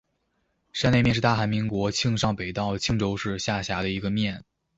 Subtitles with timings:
[0.73, 4.43] 山内面是大韩民国庆尚北道庆州市下辖的一个面。